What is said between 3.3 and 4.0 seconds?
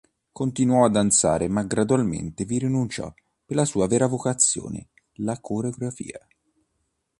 per la sua